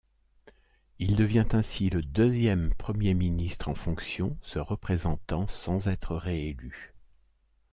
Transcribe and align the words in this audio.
Il 0.97 1.15
devient 1.15 1.45
ainsi 1.51 1.91
le 1.91 2.01
deuxième 2.01 2.73
Premier 2.73 3.13
ministre 3.13 3.69
en 3.69 3.75
fonction 3.75 4.35
se 4.41 4.57
représentant 4.57 5.45
sans 5.45 5.87
être 5.89 6.15
réélu. 6.15 6.95